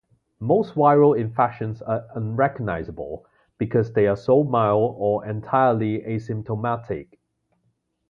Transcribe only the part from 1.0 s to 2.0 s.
infections